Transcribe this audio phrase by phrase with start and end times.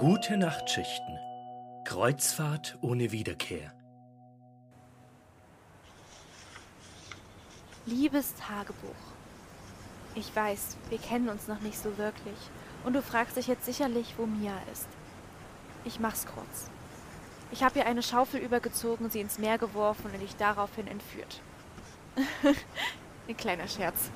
[0.00, 1.18] Gute Nachtschichten.
[1.84, 3.70] Kreuzfahrt ohne Wiederkehr.
[7.84, 8.94] Liebes Tagebuch.
[10.14, 12.38] Ich weiß, wir kennen uns noch nicht so wirklich.
[12.82, 14.88] Und du fragst dich jetzt sicherlich, wo Mia ist.
[15.84, 16.70] Ich mach's kurz.
[17.52, 21.42] Ich habe ihr eine Schaufel übergezogen, sie ins Meer geworfen und dich daraufhin entführt.
[23.28, 24.10] Ein kleiner Scherz.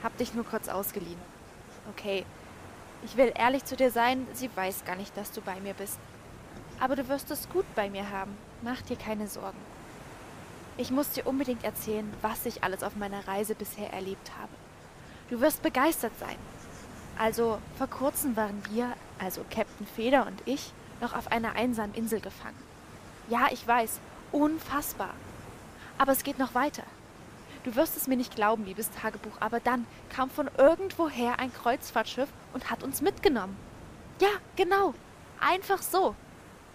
[0.00, 1.18] Hab dich nur kurz ausgeliehen.
[1.90, 2.24] Okay.
[3.04, 5.98] Ich will ehrlich zu dir sein, sie weiß gar nicht, dass du bei mir bist.
[6.80, 8.36] Aber du wirst es gut bei mir haben.
[8.62, 9.58] Mach dir keine Sorgen.
[10.76, 14.52] Ich muss dir unbedingt erzählen, was ich alles auf meiner Reise bisher erlebt habe.
[15.28, 16.36] Du wirst begeistert sein.
[17.18, 22.20] Also, vor kurzem waren wir, also Captain Feder und ich, noch auf einer einsamen Insel
[22.20, 22.56] gefangen.
[23.28, 23.98] Ja, ich weiß,
[24.32, 25.14] unfassbar.
[25.98, 26.84] Aber es geht noch weiter.
[27.64, 32.28] Du wirst es mir nicht glauben, liebes Tagebuch, aber dann kam von irgendwoher ein Kreuzfahrtschiff
[32.52, 33.56] und hat uns mitgenommen.
[34.20, 34.94] Ja, genau.
[35.40, 36.14] Einfach so.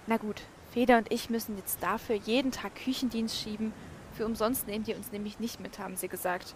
[0.08, 3.74] Na gut, Feder und ich müssen jetzt dafür jeden Tag Küchendienst schieben.
[4.14, 6.56] Für umsonst nehmen die uns nämlich nicht mit, haben sie gesagt.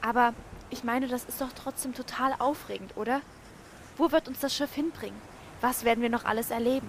[0.00, 0.32] Aber
[0.70, 3.20] ich meine, das ist doch trotzdem total aufregend, oder?
[3.96, 5.20] Wo wird uns das Schiff hinbringen?
[5.60, 6.88] Was werden wir noch alles erleben?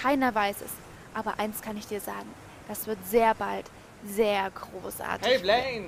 [0.00, 0.72] Keiner weiß es.
[1.14, 2.28] Aber eins kann ich dir sagen.
[2.68, 3.70] Das wird sehr bald
[4.04, 5.28] sehr großartig.
[5.28, 5.86] Hey Blaine!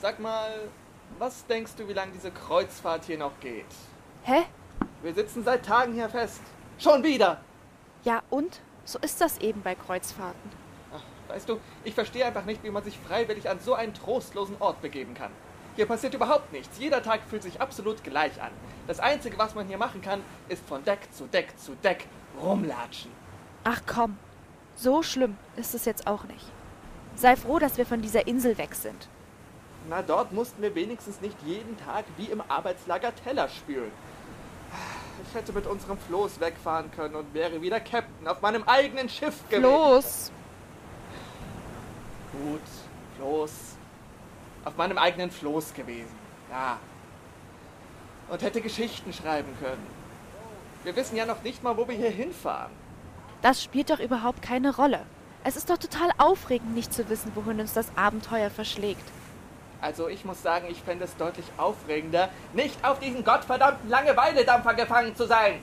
[0.00, 0.52] Sag mal,
[1.18, 3.66] was denkst du, wie lange diese Kreuzfahrt hier noch geht?
[4.22, 4.44] Hä?
[5.02, 6.40] Wir sitzen seit Tagen hier fest.
[6.78, 7.40] Schon wieder!
[8.04, 8.60] Ja, und?
[8.84, 10.50] So ist das eben bei Kreuzfahrten.
[10.94, 14.54] Ach, weißt du, ich verstehe einfach nicht, wie man sich freiwillig an so einen trostlosen
[14.60, 15.32] Ort begeben kann.
[15.74, 16.78] Hier passiert überhaupt nichts.
[16.78, 18.52] Jeder Tag fühlt sich absolut gleich an.
[18.86, 22.06] Das Einzige, was man hier machen kann, ist von Deck zu Deck zu Deck
[22.40, 23.10] rumlatschen.
[23.64, 24.16] Ach komm,
[24.76, 26.46] so schlimm ist es jetzt auch nicht.
[27.16, 29.08] Sei froh, dass wir von dieser Insel weg sind.
[29.88, 33.90] Na, dort mussten wir wenigstens nicht jeden Tag wie im Arbeitslager Teller spülen.
[35.26, 39.36] Ich hätte mit unserem Floß wegfahren können und wäre wieder Captain auf meinem eigenen Schiff
[39.48, 39.62] gewesen.
[39.62, 40.32] Floß!
[42.32, 42.60] Gut,
[43.16, 43.50] Floß.
[44.66, 46.14] Auf meinem eigenen Floß gewesen.
[46.50, 46.78] Ja.
[48.28, 49.86] Und hätte Geschichten schreiben können.
[50.84, 52.72] Wir wissen ja noch nicht mal, wo wir hier hinfahren.
[53.40, 55.00] Das spielt doch überhaupt keine Rolle.
[55.44, 59.02] Es ist doch total aufregend, nicht zu wissen, wohin uns das Abenteuer verschlägt.
[59.80, 65.14] Also ich muss sagen, ich fände es deutlich aufregender, nicht auf diesen gottverdammten Langeweiledampfer gefangen
[65.14, 65.60] zu sein.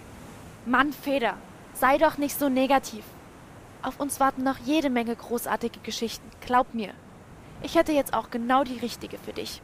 [0.65, 1.35] Mann, Feder,
[1.73, 3.03] sei doch nicht so negativ.
[3.81, 6.93] Auf uns warten noch jede Menge großartige Geschichten, glaub mir.
[7.61, 9.61] Ich hätte jetzt auch genau die richtige für dich.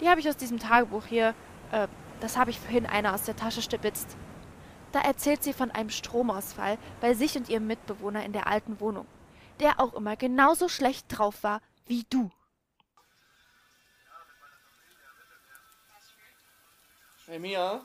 [0.00, 1.34] Die habe ich aus diesem Tagebuch hier,
[1.70, 1.86] äh,
[2.20, 4.16] das habe ich vorhin einer aus der Tasche stibitzt.
[4.92, 9.06] Da erzählt sie von einem Stromausfall bei sich und ihrem Mitbewohner in der alten Wohnung,
[9.60, 12.30] der auch immer genauso schlecht drauf war wie du.
[17.28, 17.84] Hey Mia,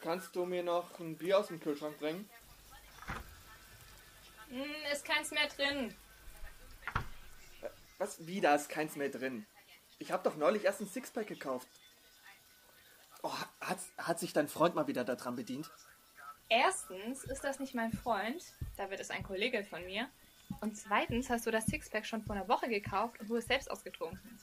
[0.00, 2.30] kannst du mir noch ein Bier aus dem Kühlschrank bringen?
[4.48, 5.92] Hm, ist keins mehr drin.
[7.98, 8.24] Was?
[8.24, 9.44] Wieder ist keins mehr drin.
[9.98, 11.66] Ich habe doch neulich erst ein Sixpack gekauft.
[13.24, 15.68] Oh, hat, hat sich dein Freund mal wieder daran bedient?
[16.48, 18.44] Erstens ist das nicht mein Freund,
[18.76, 20.08] da wird es ein Kollege von mir.
[20.60, 23.68] Und zweitens hast du das Sixpack schon vor einer Woche gekauft und du es selbst
[23.68, 24.38] ausgetrunken.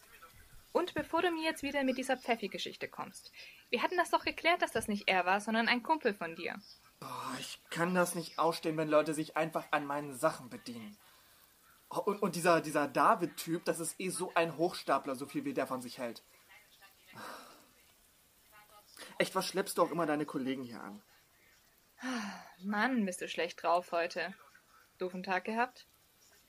[0.81, 3.31] Und bevor du mir jetzt wieder mit dieser Pfeffi-Geschichte kommst.
[3.69, 6.59] Wir hatten das doch geklärt, dass das nicht er war, sondern ein Kumpel von dir.
[7.01, 10.97] Oh, ich kann das nicht ausstehen, wenn Leute sich einfach an meinen Sachen bedienen.
[11.91, 15.53] Oh, und, und dieser, dieser David-Typ, das ist eh so ein Hochstapler, so viel wie
[15.53, 16.23] der von sich hält.
[19.19, 21.03] Echt, was schleppst du auch immer deine Kollegen hier an?
[22.63, 24.33] Mann, bist du schlecht drauf heute.
[24.97, 25.85] Doofen Tag gehabt?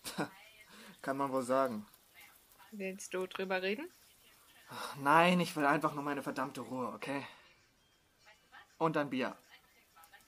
[1.02, 1.86] Kann man wohl sagen.
[2.70, 3.92] Willst du drüber reden?
[4.98, 7.26] Nein, ich will einfach nur meine verdammte Ruhe, okay?
[8.78, 9.36] Und ein Bier.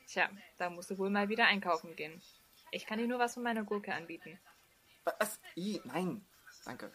[0.07, 0.29] Tja,
[0.59, 2.23] da musst du wohl mal wieder einkaufen gehen.
[2.71, 4.39] Ich kann dir nur was von meiner Gurke anbieten.
[5.05, 5.41] Was?
[5.57, 6.27] I, nein.
[6.65, 6.93] Danke.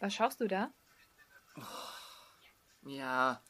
[0.00, 0.70] Was schaust du da?
[2.82, 3.42] Ja.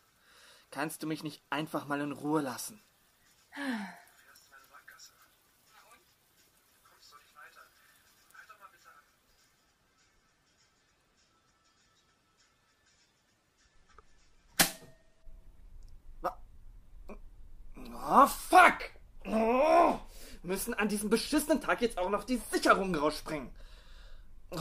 [0.70, 2.82] Kannst du mich nicht einfach mal in Ruhe lassen?
[18.10, 18.78] Oh, fuck!
[19.26, 19.98] Oh,
[20.42, 23.50] müssen an diesem beschissenen Tag jetzt auch noch die Sicherungen rausspringen.
[24.50, 24.56] Oh,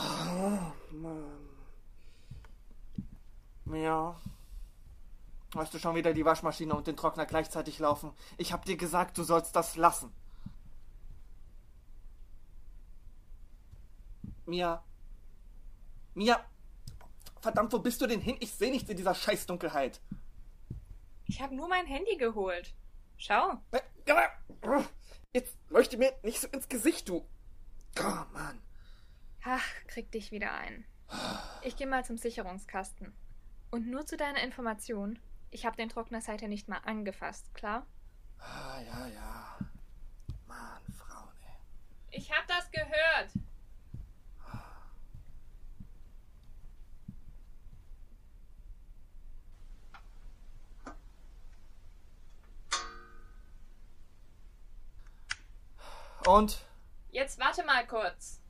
[0.92, 1.48] Mann.
[3.72, 4.20] Ja.
[5.56, 8.12] Hast du schon wieder die Waschmaschine und den Trockner gleichzeitig laufen?
[8.38, 10.12] Ich hab dir gesagt, du sollst das lassen.
[14.46, 14.84] Mia.
[16.16, 16.44] Mia.
[17.40, 18.36] Verdammt, wo bist du denn hin?
[18.42, 20.02] Ich sehe nichts in dieser Scheißdunkelheit.
[21.26, 22.74] Ich habe nur mein Handy geholt.
[23.18, 23.62] Schau.
[23.72, 23.82] Äh,
[25.34, 27.28] jetzt leuchte mir nicht so ins Gesicht, du.
[28.00, 28.62] Oh, Mann.
[29.44, 30.86] Ach, krieg dich wieder ein.
[31.64, 33.14] Ich gehe mal zum Sicherungskasten.
[33.72, 35.20] Und nur zu deiner Information,
[35.50, 37.86] ich habe den Trockner seither nicht mal angefasst, klar?
[38.40, 39.58] Ah, ja, ja.
[40.48, 42.18] Mann, Frauen, ey.
[42.18, 43.32] Ich hab das gehört.
[56.28, 56.66] Und?
[57.10, 58.42] Jetzt warte mal kurz.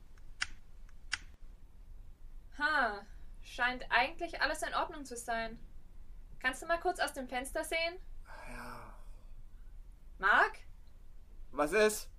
[2.58, 3.06] Ha,
[3.40, 5.60] scheint eigentlich alles in Ordnung zu sein.
[6.40, 8.00] Kannst du mal kurz aus dem Fenster sehen?
[8.50, 8.94] Ja.
[10.18, 10.58] Mark?
[11.52, 12.10] Was ist?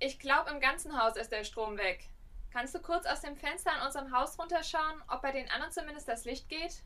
[0.00, 2.10] Ich glaube, im ganzen Haus ist der Strom weg.
[2.52, 6.08] Kannst du kurz aus dem Fenster an unserem Haus runterschauen, ob bei den anderen zumindest
[6.08, 6.84] das Licht geht?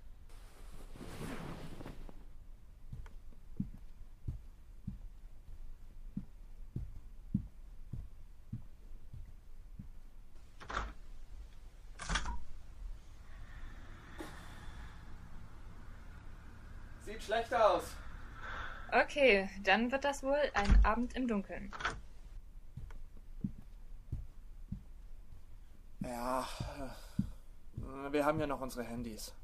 [17.08, 17.84] Sieht schlecht aus.
[19.18, 21.72] Okay, dann wird das wohl ein Abend im Dunkeln.
[26.00, 26.46] Ja.
[27.78, 29.34] äh, Wir haben ja noch unsere Handys.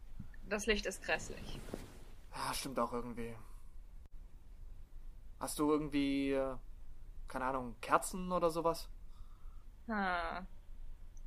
[0.48, 1.58] Das Licht ist grässlich.
[2.36, 3.34] Ja, stimmt auch irgendwie.
[5.40, 6.54] Hast du irgendwie, äh,
[7.26, 8.88] keine Ahnung, Kerzen oder sowas?
[9.88, 10.46] Ha.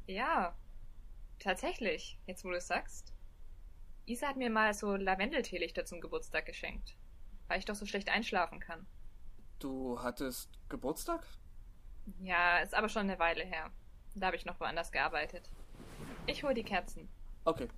[0.05, 0.55] Ja.
[1.39, 3.11] Tatsächlich, jetzt wo du es sagst.
[4.05, 6.95] Isa hat mir mal so Lavendelteelichter zum Geburtstag geschenkt.
[7.47, 8.85] Weil ich doch so schlecht einschlafen kann.
[9.59, 11.25] Du hattest Geburtstag?
[12.19, 13.71] Ja, ist aber schon eine Weile her.
[14.15, 15.49] Da habe ich noch woanders gearbeitet.
[16.25, 17.07] Ich hol die Kerzen.
[17.45, 17.69] Okay.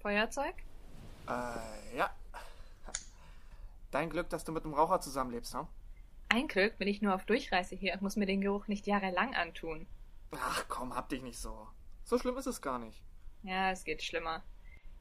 [0.00, 0.54] Feuerzeug?
[1.28, 2.10] Äh, ja.
[3.90, 5.60] Dein Glück, dass du mit einem Raucher zusammenlebst, ne?
[5.60, 5.66] Ein
[6.50, 9.86] Glück bin ich nur auf Durchreise hier und muss mir den Geruch nicht jahrelang antun.
[10.32, 11.68] Ach komm, hab dich nicht so.
[12.04, 13.02] So schlimm ist es gar nicht.
[13.42, 14.42] Ja, es geht schlimmer.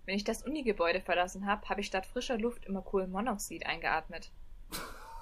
[0.06, 4.32] Wenn ich das Unigebäude verlassen habe, habe ich statt frischer Luft immer Kohlenmonoxid eingeatmet.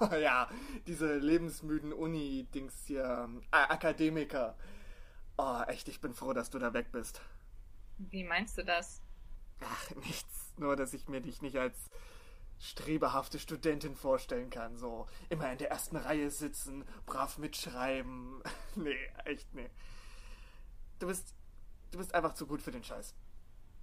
[0.20, 0.48] ja,
[0.86, 4.56] diese lebensmüden Uni-Dings hier, äh, Akademiker.
[5.36, 7.20] Oh, echt, ich bin froh, dass du da weg bist.
[7.98, 9.02] Wie meinst du das?
[9.60, 10.54] Ach, nichts.
[10.56, 11.90] Nur, dass ich mir dich nicht als
[12.58, 14.76] strebehafte Studentin vorstellen kann.
[14.76, 18.42] So, immer in der ersten Reihe sitzen, brav mitschreiben.
[18.74, 19.70] nee, echt, nee.
[20.98, 21.34] Du bist,
[21.90, 23.14] du bist einfach zu gut für den Scheiß.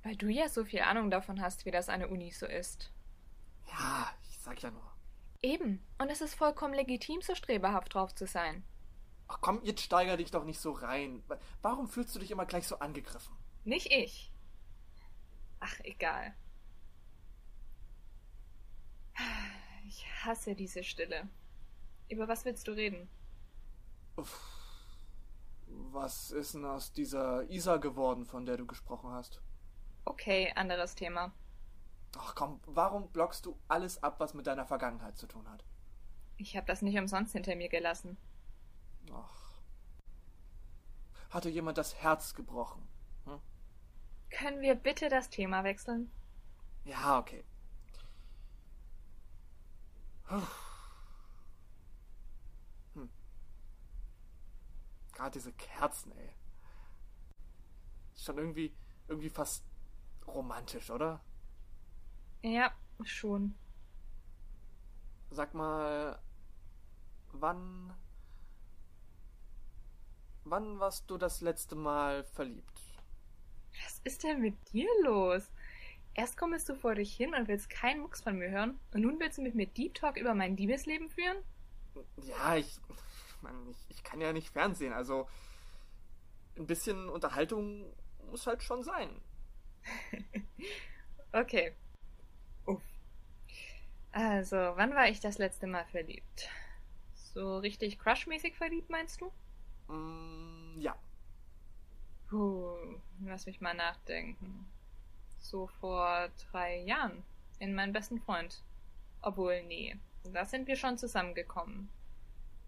[0.04, 2.92] Weil du ja so viel Ahnung davon hast, wie das eine Uni so ist.
[3.68, 4.92] Ja, ich sag ja nur.
[5.42, 5.84] Eben.
[5.98, 8.64] Und es ist vollkommen legitim, so strebehaft drauf zu sein.
[9.28, 11.24] Ach komm, jetzt steiger dich doch nicht so rein.
[11.62, 13.36] Warum fühlst du dich immer gleich so angegriffen?
[13.64, 14.32] Nicht ich.
[15.60, 16.36] Ach, egal.
[19.88, 21.28] Ich hasse diese Stille.
[22.10, 23.08] Über was willst du reden?
[25.68, 29.42] Was ist denn aus dieser Isa geworden, von der du gesprochen hast?
[30.06, 31.34] Okay, anderes Thema.
[32.18, 35.66] Ach komm, warum blockst du alles ab, was mit deiner Vergangenheit zu tun hat?
[36.38, 38.18] Ich habe das nicht umsonst hinter mir gelassen.
[39.12, 39.62] Ach.
[41.30, 42.88] Hatte jemand das Herz gebrochen?
[43.26, 43.40] Hm?
[44.30, 46.12] Können wir bitte das Thema wechseln?
[46.86, 47.44] Ja, okay.
[50.30, 50.42] Hm.
[55.14, 56.30] Gerade diese Kerzen, ey.
[58.16, 58.74] Schon irgendwie,
[59.08, 59.64] irgendwie fast
[60.28, 61.22] romantisch, oder?
[62.42, 62.72] Ja,
[63.04, 63.56] schon.
[65.30, 66.20] Sag mal,
[67.34, 67.94] wann.
[70.44, 72.82] Wann warst du das letzte Mal verliebt?
[73.84, 75.52] Was ist denn mit dir los?
[76.16, 79.20] Erst kommst du vor dich hin und willst keinen Mucks von mir hören, und nun
[79.20, 81.38] willst du mit mir Deep Talk über mein Liebesleben führen?
[82.24, 82.80] Ja, ich.
[83.42, 85.28] Mann, ich, ich kann ja nicht Fernsehen, also.
[86.58, 87.94] Ein bisschen Unterhaltung
[88.30, 89.10] muss halt schon sein.
[91.34, 91.76] okay.
[92.66, 92.82] Uff.
[94.14, 96.50] Also, wann war ich das letzte Mal verliebt?
[97.14, 99.94] So richtig crushmäßig verliebt, meinst du?
[99.94, 100.96] Mm, ja.
[102.30, 102.78] Puh,
[103.26, 104.66] lass mich mal nachdenken.
[105.46, 107.24] So vor drei Jahren.
[107.60, 108.62] In meinen besten Freund.
[109.22, 109.96] Obwohl, nee.
[110.34, 111.90] Da sind wir schon zusammengekommen.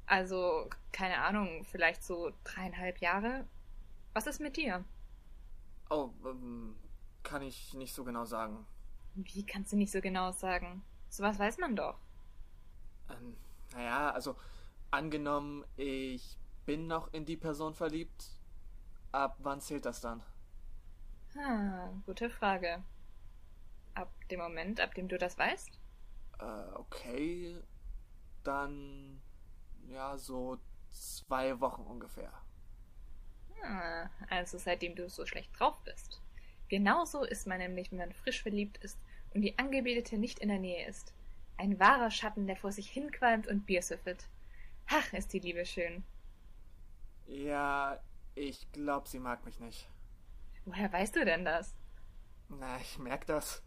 [0.06, 3.46] Also, keine Ahnung, vielleicht so dreieinhalb Jahre.
[4.14, 4.84] Was ist mit dir?
[5.90, 6.76] Oh, ähm,
[7.24, 8.66] kann ich nicht so genau sagen.
[9.16, 10.84] Wie kannst du nicht so genau sagen?
[11.10, 11.98] Sowas weiß man doch.
[13.10, 13.36] Ähm,
[13.74, 14.36] naja, also
[14.90, 18.30] Angenommen, ich bin noch in die Person verliebt.
[19.12, 20.24] Ab wann zählt das dann?
[21.38, 22.84] Ah, gute Frage.
[23.94, 25.80] Ab dem Moment, ab dem du das weißt?
[26.40, 27.58] Äh, okay.
[28.44, 29.22] Dann.
[29.88, 30.58] Ja, so
[30.92, 32.32] zwei Wochen ungefähr.
[33.64, 36.22] Ah, also seitdem du so schlecht drauf bist.
[36.70, 39.00] Genauso ist man nämlich, wenn man frisch verliebt ist
[39.34, 41.14] und die Angebetete nicht in der Nähe ist.
[41.58, 44.28] Ein wahrer Schatten, der vor sich hinqualmt und Bier süffelt.
[44.88, 46.04] Ach, ist die Liebe schön.
[47.26, 48.00] Ja,
[48.36, 49.90] ich glaub, sie mag mich nicht.
[50.68, 51.74] Woher weißt du denn das?
[52.50, 53.64] Na, ich merk das.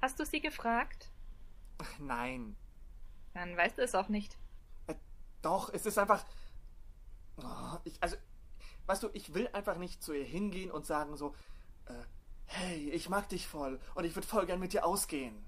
[0.00, 1.10] Hast du sie gefragt?
[1.98, 2.54] Nein.
[3.34, 4.38] Dann weißt du es auch nicht.
[4.86, 4.94] Äh,
[5.42, 6.24] doch, es ist einfach.
[7.38, 8.16] Oh, ich, also,
[8.86, 11.34] weißt du, ich will einfach nicht zu ihr hingehen und sagen so,
[11.86, 12.04] äh,
[12.46, 15.44] hey, ich mag dich voll und ich würde voll gern mit dir ausgehen.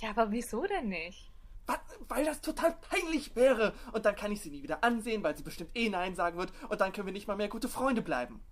[0.00, 1.30] Ja, aber wieso denn nicht?
[1.66, 1.78] Was?
[2.08, 3.72] Weil das total peinlich wäre.
[3.92, 6.52] Und dann kann ich sie nie wieder ansehen, weil sie bestimmt eh Nein sagen wird.
[6.68, 8.42] Und dann können wir nicht mal mehr gute Freunde bleiben.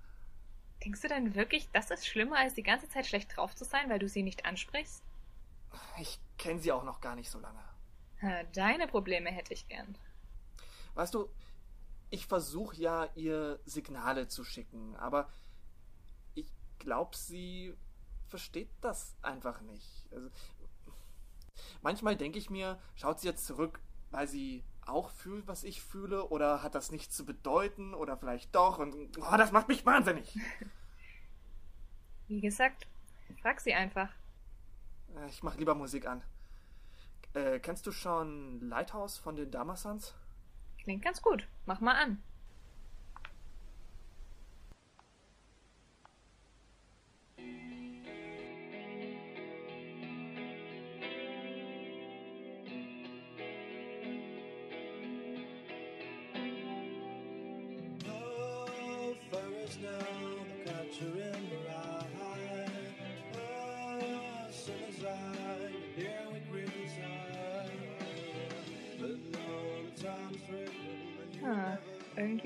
[0.84, 3.88] Denkst du denn wirklich, das ist schlimmer, als die ganze Zeit schlecht drauf zu sein,
[3.88, 5.02] weil du sie nicht ansprichst?
[6.00, 7.62] Ich kenne sie auch noch gar nicht so lange.
[8.52, 9.96] Deine Probleme hätte ich gern.
[10.94, 11.28] Weißt du,
[12.10, 15.28] ich versuche ja, ihr Signale zu schicken, aber
[16.34, 16.46] ich
[16.78, 17.74] glaube, sie
[18.28, 20.06] versteht das einfach nicht.
[20.12, 20.30] Also,
[21.82, 23.80] manchmal denke ich mir, schaut sie jetzt zurück,
[24.10, 28.54] weil sie auch fühlt, was ich fühle, oder hat das nichts zu bedeuten, oder vielleicht
[28.54, 30.38] doch, und oh, das macht mich wahnsinnig.
[32.28, 32.86] Wie gesagt,
[33.42, 34.08] frag sie einfach.
[35.16, 36.22] Äh, ich mach lieber Musik an.
[37.34, 40.14] Äh, kennst du schon Lighthouse von den Damasans?
[40.82, 41.46] Klingt ganz gut.
[41.66, 42.22] Mach mal an.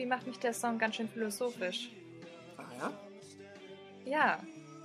[0.00, 1.90] Irgendwie macht mich der Song ganz schön philosophisch.
[2.57, 2.92] Ach ja?
[4.07, 4.42] Ja,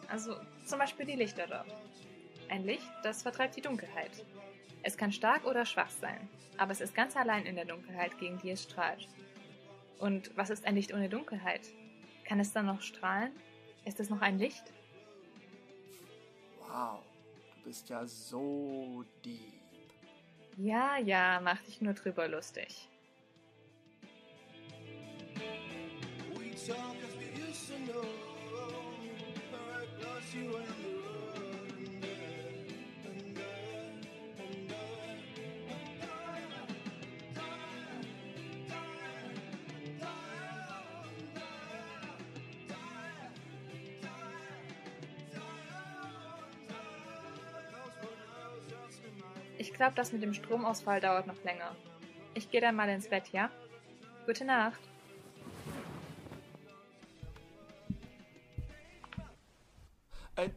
[0.09, 1.73] also zum Beispiel die Lichter dort.
[2.49, 4.11] Ein Licht, das vertreibt die Dunkelheit.
[4.83, 8.37] Es kann stark oder schwach sein, aber es ist ganz allein in der Dunkelheit, gegen
[8.39, 9.07] die es strahlt.
[9.99, 11.61] Und was ist ein Licht ohne Dunkelheit?
[12.25, 13.31] Kann es dann noch strahlen?
[13.85, 14.73] Ist es noch ein Licht?
[16.59, 16.99] Wow,
[17.55, 19.53] du bist ja so deep.
[20.57, 22.89] Ja, ja, mach dich nur drüber lustig.
[26.67, 26.73] Ich
[49.73, 51.75] glaube, das mit dem Stromausfall dauert noch länger.
[52.33, 53.51] Ich gehe dann mal ins Bett, ja?
[54.25, 54.79] Gute Nacht.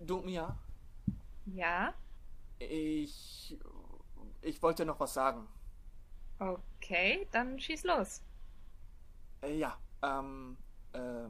[0.09, 0.57] Du, Mia?
[1.45, 1.93] Ja?
[2.59, 3.59] Ich.
[4.41, 5.47] Ich wollte noch was sagen.
[6.39, 8.23] Okay, dann schieß los.
[9.43, 10.57] Äh, ja, ähm.
[10.93, 11.29] Äh,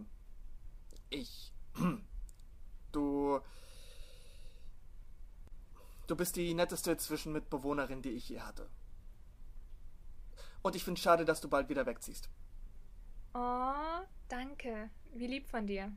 [1.10, 1.52] ich.
[2.90, 3.38] Du.
[6.06, 8.70] Du bist die netteste Zwischenmitbewohnerin, die ich je hatte.
[10.62, 12.30] Und ich finde schade, dass du bald wieder wegziehst.
[13.34, 14.88] Oh, danke.
[15.12, 15.92] Wie lieb von dir.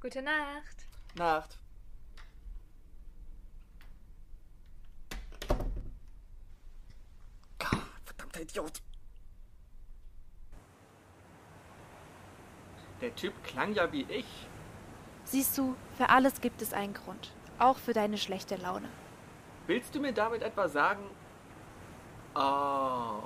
[0.00, 0.86] Gute Nacht.
[1.14, 1.58] Nacht.
[8.36, 8.82] Verdammter Idiot.
[13.00, 14.26] Der Typ klang ja wie ich.
[15.24, 17.32] Siehst du, für alles gibt es einen Grund.
[17.58, 18.88] Auch für deine schlechte Laune.
[19.66, 21.02] Willst du mir damit etwa sagen?
[22.34, 23.22] Oh.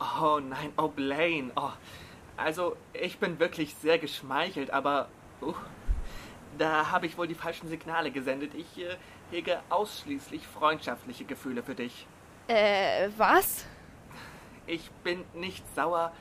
[0.00, 1.52] Oh nein, oh Blaine.
[1.56, 1.70] Oh.
[2.36, 5.08] Also, ich bin wirklich sehr geschmeichelt, aber.
[5.40, 5.54] Uh,
[6.56, 8.54] da habe ich wohl die falschen Signale gesendet.
[8.54, 8.96] Ich äh,
[9.30, 12.06] hege ausschließlich freundschaftliche Gefühle für dich.
[12.48, 13.66] Äh, was?
[14.68, 16.12] Ich bin nicht sauer,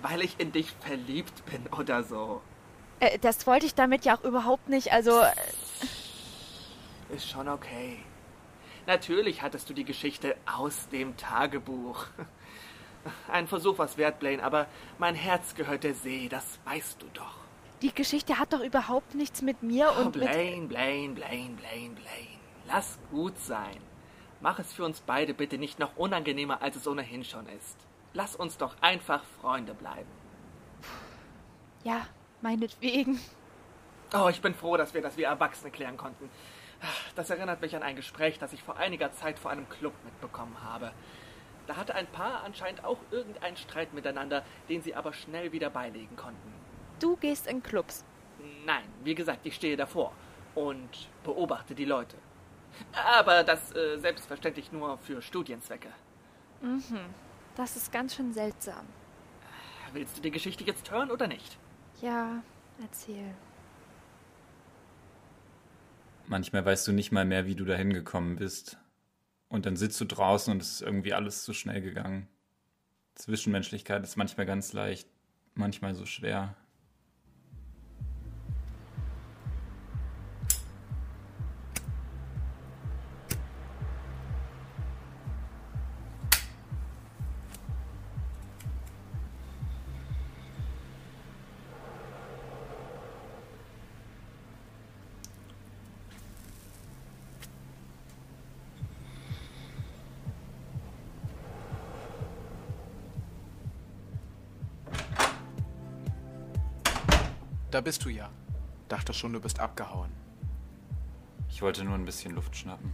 [0.00, 2.40] weil ich in dich verliebt bin oder so.
[3.00, 5.20] Äh, das wollte ich damit ja auch überhaupt nicht, also.
[5.20, 5.32] äh,
[7.14, 7.98] Ist schon okay.
[8.86, 12.06] Natürlich hattest du die Geschichte aus dem Tagebuch.
[13.28, 14.66] Ein Versuch was wert, Blaine, aber
[14.98, 17.34] mein Herz gehört der See, das weißt du doch.
[17.82, 20.30] Die Geschichte hat doch überhaupt nichts mit mir Oh, und mit.
[20.30, 22.38] Blaine, Blaine, Blaine, Blaine, Blaine.
[22.68, 23.78] Lass gut sein.
[24.40, 27.76] Mach es für uns beide bitte nicht noch unangenehmer, als es ohnehin schon ist.
[28.14, 30.08] Lass uns doch einfach Freunde bleiben.
[31.84, 32.06] Ja,
[32.40, 33.20] meinetwegen.
[34.14, 36.30] Oh, ich bin froh, dass wir das wie Erwachsene klären konnten.
[37.14, 40.56] Das erinnert mich an ein Gespräch, das ich vor einiger Zeit vor einem Club mitbekommen
[40.62, 40.92] habe.
[41.66, 46.16] Da hatte ein Paar anscheinend auch irgendeinen Streit miteinander, den sie aber schnell wieder beilegen
[46.16, 46.52] konnten.
[46.98, 48.04] Du gehst in Clubs.
[48.64, 50.12] Nein, wie gesagt, ich stehe davor
[50.54, 52.16] und beobachte die Leute.
[52.92, 55.88] Aber das äh, selbstverständlich nur für Studienzwecke.
[56.62, 57.00] Mhm.
[57.56, 58.86] Das ist ganz schön seltsam.
[59.92, 61.58] Willst du die Geschichte jetzt hören oder nicht?
[62.00, 62.42] Ja,
[62.80, 63.34] erzähl.
[66.26, 68.78] Manchmal weißt du nicht mal mehr, wie du da hingekommen bist.
[69.48, 72.28] Und dann sitzt du draußen und es ist irgendwie alles zu schnell gegangen.
[73.16, 75.08] Zwischenmenschlichkeit ist manchmal ganz leicht,
[75.54, 76.56] manchmal so schwer.
[107.70, 108.30] Da bist du ja.
[108.88, 110.10] Dachte schon, du bist abgehauen.
[111.48, 112.92] Ich wollte nur ein bisschen Luft schnappen.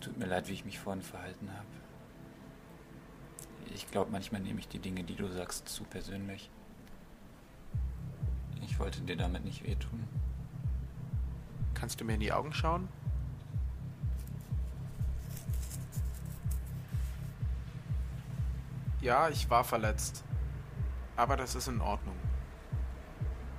[0.00, 1.66] Tut mir leid, wie ich mich vorhin verhalten habe.
[3.74, 6.48] Ich glaube, manchmal nehme ich die Dinge, die du sagst, zu persönlich.
[8.62, 10.04] Ich wollte dir damit nicht wehtun.
[11.74, 12.88] Kannst du mir in die Augen schauen?
[19.06, 20.24] Ja, ich war verletzt.
[21.14, 22.16] Aber das ist in Ordnung.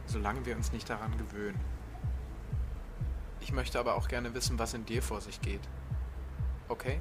[0.06, 1.58] Solange wir uns nicht daran gewöhnen.
[3.39, 5.62] Ich möchte aber auch gerne wissen, was in dir vor sich geht.
[6.67, 7.00] Okay?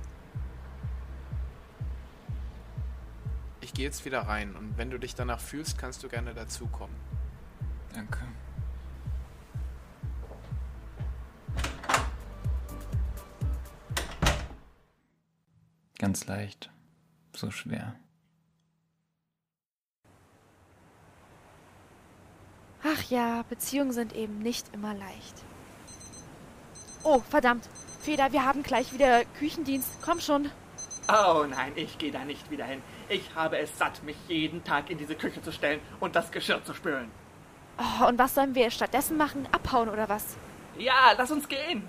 [3.61, 6.95] Ich gehe jetzt wieder rein und wenn du dich danach fühlst, kannst du gerne dazukommen.
[7.95, 8.21] Danke.
[15.99, 16.71] Ganz leicht.
[17.33, 17.97] So schwer.
[22.89, 25.45] Ach ja, Beziehungen sind eben nicht immer leicht.
[27.03, 27.69] Oh, verdammt.
[28.01, 29.99] Feder, wir haben gleich wieder Küchendienst.
[30.03, 30.51] Komm schon.
[31.09, 32.83] Oh nein, ich gehe da nicht wieder hin.
[33.09, 36.65] Ich habe es satt, mich jeden Tag in diese Küche zu stellen und das Geschirr
[36.65, 37.11] zu spülen.
[37.79, 39.47] Oh, und was sollen wir stattdessen machen?
[39.53, 40.37] Abhauen oder was?
[40.77, 41.89] Ja, lass uns gehen.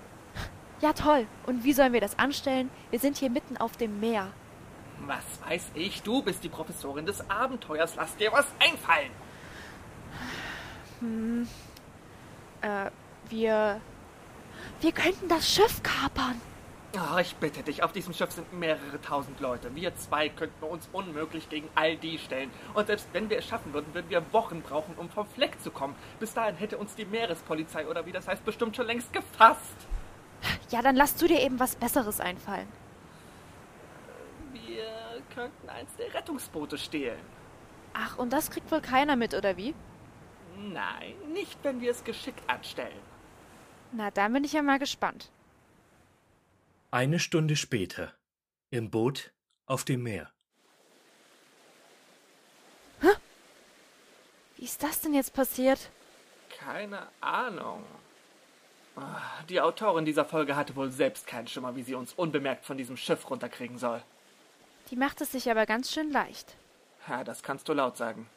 [0.80, 1.26] Ja, toll.
[1.46, 2.70] Und wie sollen wir das anstellen?
[2.90, 4.28] Wir sind hier mitten auf dem Meer.
[5.06, 7.96] Was weiß ich, du bist die Professorin des Abenteuers.
[7.96, 9.10] Lass dir was einfallen.
[11.00, 11.48] Hm.
[12.60, 12.90] Äh,
[13.28, 13.80] wir.
[14.80, 16.40] Wir könnten das Schiff kapern.
[16.94, 19.74] Oh, ich bitte dich, auf diesem Schiff sind mehrere tausend Leute.
[19.74, 22.50] Wir zwei könnten uns unmöglich gegen all die stellen.
[22.72, 25.70] Und selbst wenn wir es schaffen würden, würden wir Wochen brauchen, um vom Fleck zu
[25.70, 25.94] kommen.
[26.18, 29.76] Bis dahin hätte uns die Meerespolizei oder wie das heißt, bestimmt schon längst gefasst.
[30.70, 32.68] Ja, dann lass du dir eben was Besseres einfallen.
[34.52, 34.88] Wir
[35.34, 37.20] könnten eins der Rettungsboote stehlen.
[37.92, 39.74] Ach, und das kriegt wohl keiner mit, oder wie?
[40.58, 43.00] Nein, nicht, wenn wir es geschickt anstellen.
[43.92, 45.30] Na, dann bin ich ja mal gespannt.
[46.90, 48.12] Eine Stunde später.
[48.70, 49.32] Im Boot
[49.66, 50.30] auf dem Meer.
[53.00, 53.08] Hä?
[54.56, 55.90] Wie ist das denn jetzt passiert?
[56.58, 57.84] Keine Ahnung.
[58.96, 62.76] Ah, die Autorin dieser Folge hatte wohl selbst keinen Schimmer, wie sie uns unbemerkt von
[62.76, 64.02] diesem Schiff runterkriegen soll.
[64.90, 66.56] Die macht es sich aber ganz schön leicht.
[67.06, 68.28] Ja, das kannst du laut sagen.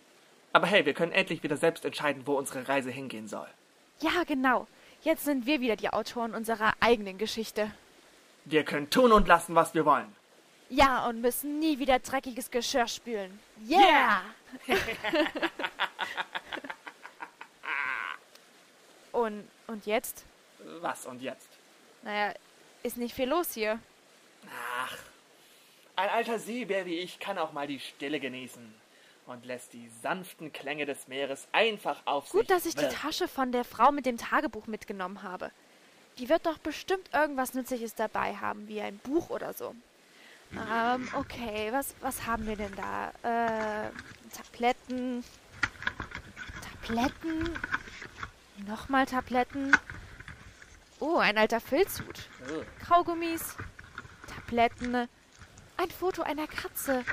[0.54, 3.48] Aber hey, wir können endlich wieder selbst entscheiden, wo unsere Reise hingehen soll.
[4.00, 4.68] Ja, genau.
[5.04, 7.72] Jetzt sind wir wieder die Autoren unserer eigenen Geschichte.
[8.46, 10.16] Wir können tun und lassen, was wir wollen.
[10.70, 13.40] Ja, und müssen nie wieder dreckiges Geschirr spülen.
[13.68, 14.22] Yeah!
[19.12, 20.26] und, und jetzt?
[20.80, 21.50] Was und jetzt?
[22.04, 22.34] Naja,
[22.84, 23.80] ist nicht viel los hier.
[24.80, 24.98] Ach,
[25.96, 28.82] ein alter Seebär wie ich kann auch mal die Stille genießen
[29.26, 32.88] und lässt die sanften Klänge des Meeres einfach auf Gut, sich dass ich die.
[32.88, 35.52] Tasche von der Frau mit dem Tagebuch mitgenommen habe.
[36.18, 39.74] Die wird doch bestimmt irgendwas Nützliches dabei haben, wie ein Buch oder so.
[40.54, 43.12] Ähm, okay, was, was haben wir denn da?
[43.24, 43.90] Äh,
[44.36, 45.24] Tabletten.
[46.84, 47.58] Tabletten.
[48.68, 49.72] Nochmal Tabletten.
[51.00, 52.28] Oh, ein alter Filzhut.
[52.50, 52.64] Oh.
[52.86, 53.56] Kaugummis.
[54.28, 55.08] Tabletten.
[55.78, 57.04] Ein Foto einer Katze.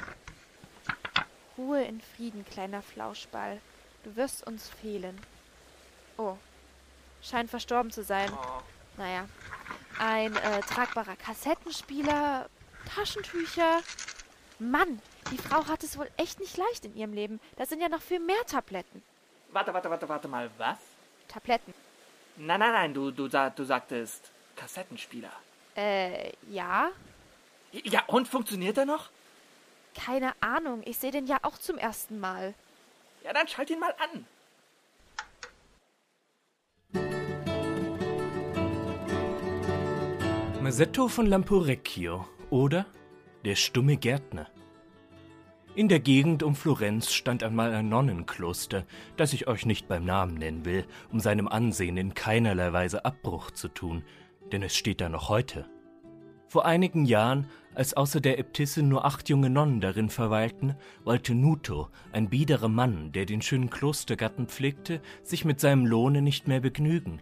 [1.59, 3.61] Ruhe in Frieden, kleiner Flauschball.
[4.05, 5.21] Du wirst uns fehlen.
[6.17, 6.37] Oh.
[7.21, 8.31] Scheint verstorben zu sein.
[8.33, 8.63] Oh.
[8.97, 9.29] Naja.
[9.99, 12.49] Ein äh, tragbarer Kassettenspieler,
[12.95, 13.83] Taschentücher.
[14.61, 17.41] Mann, die Frau hat es wohl echt nicht leicht in ihrem Leben.
[17.57, 19.03] Da sind ja noch viel mehr Tabletten.
[19.51, 20.79] Warte, warte, warte, warte mal, was?
[21.27, 21.75] Tabletten.
[22.37, 25.33] Nein, nein, nein, du, du, du sagtest Kassettenspieler.
[25.77, 26.91] Äh, ja?
[27.73, 29.11] Ja, und funktioniert er noch?
[29.99, 30.83] Keine Ahnung.
[30.85, 32.55] Ich sehe den ja auch zum ersten Mal.
[33.25, 34.25] Ja, dann schalt ihn mal an.
[40.63, 42.87] Masetto von Lamporecchio oder
[43.45, 44.47] Der stumme Gärtner.
[45.75, 48.85] In der Gegend um Florenz stand einmal ein Nonnenkloster,
[49.17, 53.53] das ich euch nicht beim Namen nennen will, um seinem Ansehen in keinerlei Weise Abbruch
[53.53, 54.05] zu tun,
[54.51, 55.69] denn es steht da noch heute.
[56.49, 61.91] Vor einigen Jahren, als außer der Äbtissin nur acht junge Nonnen darin verweilten, wollte Nuto,
[62.11, 67.21] ein biederer Mann, der den schönen Klostergarten pflegte, sich mit seinem Lohne nicht mehr begnügen.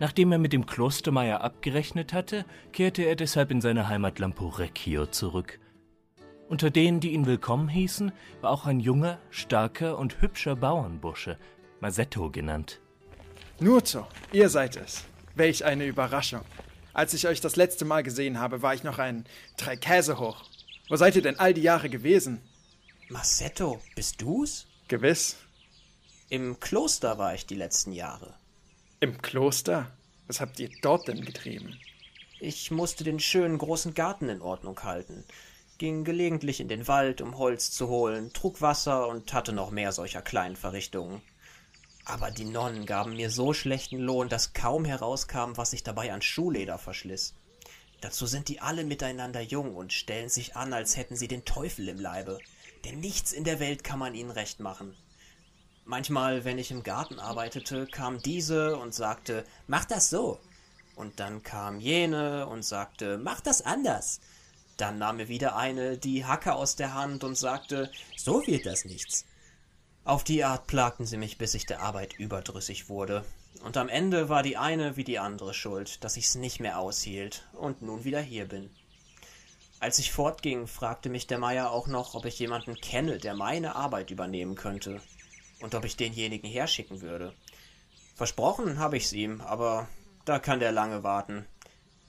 [0.00, 5.60] Nachdem er mit dem Klostermeier abgerechnet hatte, kehrte er deshalb in seine Heimat Lamporecchio zurück.
[6.48, 11.38] Unter denen, die ihn willkommen hießen, war auch ein junger, starker und hübscher Bauernbursche,
[11.80, 12.80] Masetto genannt.
[13.60, 15.04] Nuto, ihr seid es.
[15.36, 16.42] Welch eine Überraschung.
[16.98, 19.24] Als ich euch das letzte Mal gesehen habe, war ich noch ein
[19.56, 20.42] drei Käse hoch.
[20.88, 22.42] Wo seid ihr denn all die Jahre gewesen?
[23.08, 24.66] Massetto, bist du's?
[24.88, 25.36] Gewiss.
[26.28, 28.34] Im Kloster war ich die letzten Jahre.
[28.98, 29.92] Im Kloster?
[30.26, 31.78] Was habt ihr dort denn getrieben?
[32.40, 35.22] Ich musste den schönen großen Garten in Ordnung halten,
[35.78, 39.92] ging gelegentlich in den Wald, um Holz zu holen, trug Wasser und hatte noch mehr
[39.92, 41.22] solcher kleinen Verrichtungen.
[42.08, 46.22] Aber die Nonnen gaben mir so schlechten Lohn, dass kaum herauskam, was sich dabei an
[46.22, 47.34] Schuhleder verschliss.
[48.00, 51.86] Dazu sind die alle miteinander jung und stellen sich an, als hätten sie den Teufel
[51.86, 52.38] im Leibe.
[52.86, 54.96] Denn nichts in der Welt kann man ihnen recht machen.
[55.84, 60.40] Manchmal, wenn ich im Garten arbeitete, kam diese und sagte, mach das so.
[60.96, 64.20] Und dann kam jene und sagte, mach das anders.
[64.78, 68.86] Dann nahm mir wieder eine die Hacke aus der Hand und sagte, so wird das
[68.86, 69.26] nichts.
[70.08, 73.26] Auf die Art plagten sie mich, bis ich der Arbeit überdrüssig wurde.
[73.62, 77.44] Und am Ende war die eine wie die andere schuld, dass ich's nicht mehr aushielt
[77.52, 78.70] und nun wieder hier bin.
[79.80, 83.76] Als ich fortging, fragte mich der Meier auch noch, ob ich jemanden kenne, der meine
[83.76, 85.02] Arbeit übernehmen könnte
[85.60, 87.34] und ob ich denjenigen herschicken würde.
[88.14, 89.90] Versprochen habe ich's ihm, aber
[90.24, 91.44] da kann der lange warten.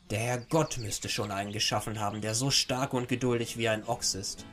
[0.10, 3.86] Der Herr Gott müsste schon einen geschaffen haben, der so stark und geduldig wie ein
[3.86, 4.46] Ochs ist.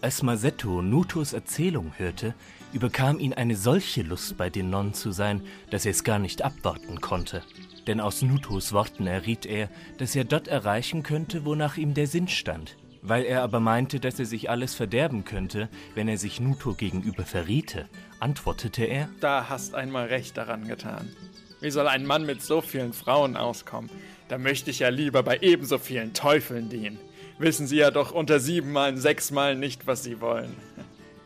[0.00, 2.34] Als Masetto Nutos Erzählung hörte,
[2.74, 6.42] überkam ihn eine solche Lust bei den Nonnen zu sein, dass er es gar nicht
[6.42, 7.42] abwarten konnte.
[7.86, 12.28] Denn aus Nutos Worten erriet er, dass er dort erreichen könnte, wonach ihm der Sinn
[12.28, 12.76] stand.
[13.00, 17.24] Weil er aber meinte, dass er sich alles verderben könnte, wenn er sich Nuto gegenüber
[17.24, 21.14] verriete, antwortete er, Da hast einmal recht daran getan.
[21.60, 23.90] Wie soll ein Mann mit so vielen Frauen auskommen?
[24.28, 26.98] Da möchte ich ja lieber bei ebenso vielen Teufeln dienen.
[27.38, 30.54] Wissen Sie ja doch unter siebenmal, sechsmal nicht, was Sie wollen.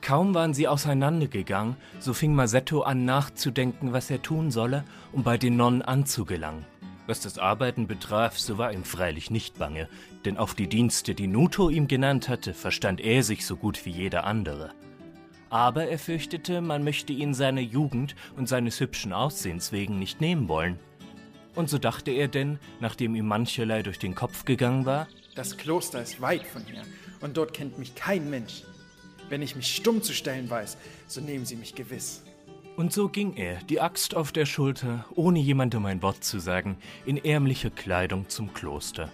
[0.08, 5.36] Kaum waren sie auseinandergegangen, so fing Masetto an nachzudenken, was er tun solle, um bei
[5.36, 6.64] den Nonnen anzugelangen.
[7.06, 9.86] Was das Arbeiten betraf, so war ihm freilich nicht bange,
[10.24, 13.90] denn auf die Dienste, die Nuto ihm genannt hatte, verstand er sich so gut wie
[13.90, 14.70] jeder andere.
[15.50, 20.48] Aber er fürchtete, man möchte ihn seiner Jugend und seines hübschen Aussehens wegen nicht nehmen
[20.48, 20.78] wollen.
[21.54, 26.00] Und so dachte er denn, nachdem ihm mancherlei durch den Kopf gegangen war, Das Kloster
[26.00, 26.80] ist weit von hier
[27.20, 28.62] und dort kennt mich kein Mensch.
[29.28, 32.22] Wenn ich mich stumm zu stellen weiß, so nehmen Sie mich gewiss.
[32.76, 36.78] Und so ging er, die Axt auf der Schulter, ohne jemandem ein Wort zu sagen,
[37.04, 39.10] in ärmlicher Kleidung zum Kloster.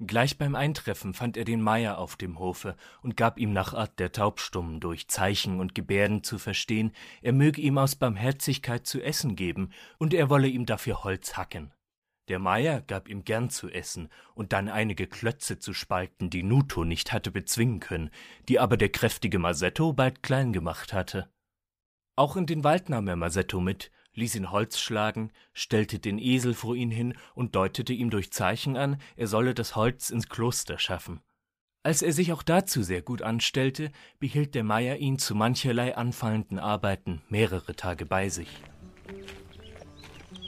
[0.00, 3.98] Gleich beim Eintreffen fand er den Meier auf dem Hofe und gab ihm nach Art
[3.98, 9.36] der Taubstummen durch Zeichen und Gebärden zu verstehen, er möge ihm aus Barmherzigkeit zu essen
[9.36, 11.72] geben und er wolle ihm dafür Holz hacken.
[12.28, 16.84] Der Meier gab ihm gern zu essen und dann einige Klötze zu spalten, die Nuto
[16.84, 18.10] nicht hatte bezwingen können,
[18.48, 21.28] die aber der kräftige Masetto bald klein gemacht hatte.
[22.16, 26.54] Auch in den Wald nahm er Masetto mit, ließ ihn Holz schlagen, stellte den Esel
[26.54, 30.78] vor ihn hin und deutete ihm durch Zeichen an, er solle das Holz ins Kloster
[30.78, 31.20] schaffen.
[31.82, 36.58] Als er sich auch dazu sehr gut anstellte, behielt der Meier ihn zu mancherlei anfallenden
[36.58, 38.48] Arbeiten mehrere Tage bei sich.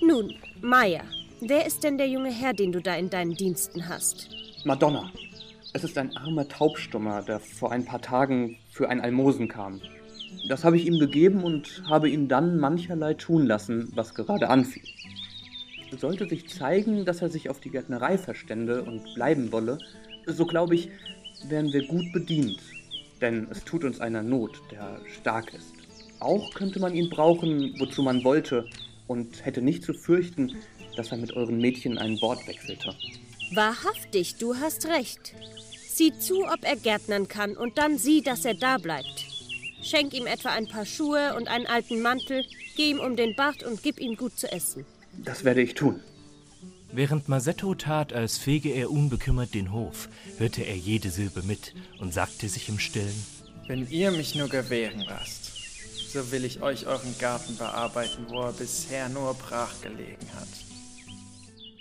[0.01, 1.05] Nun, Meier,
[1.41, 4.29] wer ist denn der junge Herr, den du da in deinen Diensten hast?
[4.65, 5.11] Madonna.
[5.73, 9.81] Es ist ein armer Taubstummer, der vor ein paar Tagen für ein Almosen kam.
[10.49, 14.83] Das habe ich ihm gegeben und habe ihn dann mancherlei tun lassen, was gerade anfiel.
[15.99, 19.79] Sollte sich zeigen, dass er sich auf die Gärtnerei verstände und bleiben wolle,
[20.27, 20.89] so glaube ich,
[21.49, 22.59] wären wir gut bedient.
[23.21, 25.75] Denn es tut uns einer Not, der stark ist.
[26.21, 28.67] Auch könnte man ihn brauchen, wozu man wollte,
[29.07, 30.57] und hätte nicht zu fürchten,
[30.97, 32.95] dass er mit euren Mädchen ein Wort wechselte.
[33.53, 35.35] Wahrhaftig, du hast recht.
[35.89, 39.25] Sieh zu, ob er gärtnern kann und dann sieh, dass er da bleibt.
[39.83, 42.45] Schenk ihm etwa ein paar Schuhe und einen alten Mantel,
[42.77, 44.85] geh ihm um den Bart und gib ihm gut zu essen.
[45.25, 46.01] Das werde ich tun.
[46.93, 52.13] Während Masetto tat, als fege er unbekümmert den Hof, hörte er jede Silbe mit und
[52.13, 53.27] sagte sich im Stillen:
[53.67, 55.53] Wenn ihr mich nur gewähren lasst,
[56.13, 60.66] so will ich euch euren Garten bearbeiten, wo er bisher nur brach gelegen hat.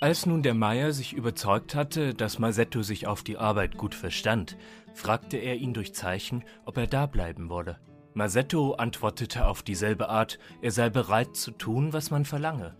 [0.06, 4.56] Als nun der Meier sich überzeugt hatte, dass Masetto sich auf die Arbeit gut verstand,
[4.94, 7.80] fragte er ihn durch Zeichen, ob er da bleiben wolle.
[8.14, 12.76] Masetto antwortete auf dieselbe Art, er sei bereit zu tun, was man verlange.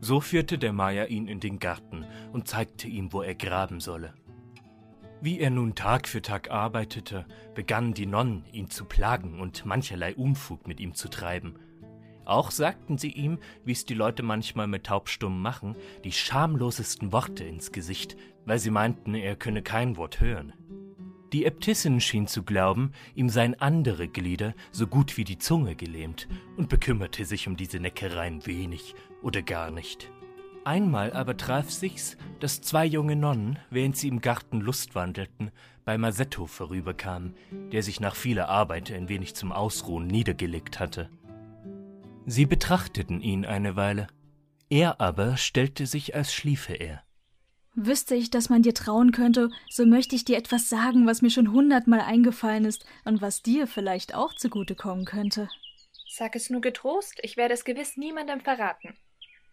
[0.00, 4.14] So führte der Meier ihn in den Garten und zeigte ihm, wo er graben solle.
[5.20, 10.14] Wie er nun Tag für Tag arbeitete, begannen die Nonnen ihn zu plagen und mancherlei
[10.14, 11.58] Unfug mit ihm zu treiben.
[12.24, 17.44] Auch sagten sie ihm, wie es die Leute manchmal mit Taubstummen machen, die schamlosesten Worte
[17.44, 20.52] ins Gesicht, weil sie meinten, er könne kein Wort hören.
[21.32, 26.28] Die Äbtissin schien zu glauben, ihm seien andere Glieder so gut wie die Zunge gelähmt
[26.58, 30.10] und bekümmerte sich um diese Neckereien wenig oder gar nicht.
[30.64, 35.50] Einmal aber traf sich's, dass zwei junge Nonnen, während sie im Garten Lust wandelten,
[35.84, 37.34] bei Masetto vorüberkamen,
[37.72, 41.08] der sich nach vieler Arbeit ein wenig zum Ausruhen niedergelegt hatte.
[42.26, 44.06] Sie betrachteten ihn eine Weile.
[44.70, 47.02] Er aber stellte sich, als schliefe er.
[47.74, 51.30] Wüsste ich, dass man dir trauen könnte, so möchte ich dir etwas sagen, was mir
[51.30, 55.48] schon hundertmal eingefallen ist und was dir vielleicht auch zugute kommen könnte.
[56.08, 58.94] Sag es nur getrost, ich werde es gewiss niemandem verraten.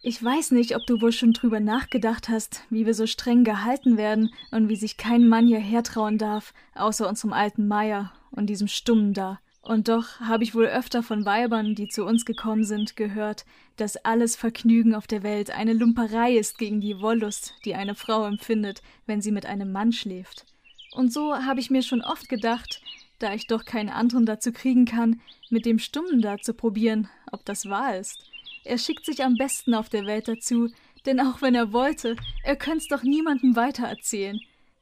[0.02, 3.96] Ich weiß nicht, ob du wohl schon drüber nachgedacht hast, wie wir so streng gehalten
[3.96, 8.68] werden und wie sich kein Mann hierher trauen darf, außer unserem alten Meier und diesem
[8.68, 9.40] Stummen da.
[9.62, 13.44] Und doch habe ich wohl öfter von Weibern, die zu uns gekommen sind, gehört,
[13.76, 18.24] dass alles Vergnügen auf der Welt eine Lumperei ist gegen die Wollust, die eine Frau
[18.26, 20.46] empfindet, wenn sie mit einem Mann schläft.
[20.92, 22.80] Und so habe ich mir schon oft gedacht,
[23.18, 25.20] da ich doch keinen anderen dazu kriegen kann,
[25.50, 28.18] mit dem Stummen da zu probieren, ob das wahr ist.
[28.64, 30.68] Er schickt sich am besten auf der Welt dazu,
[31.06, 34.40] denn auch wenn er wollte, er könnt's doch niemandem weitererzählen.